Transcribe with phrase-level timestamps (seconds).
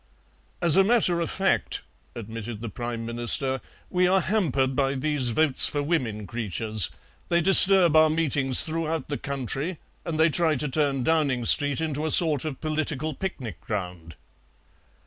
[0.63, 1.83] "As a matter of fact,"
[2.15, 3.61] admitted the Prime Minister,
[3.91, 6.89] "we are hampered by these votes for women creatures;
[7.29, 12.03] they disturb our meetings throughout the country, and they try to turn Downing Street into
[12.03, 14.15] a sort of political picnic ground."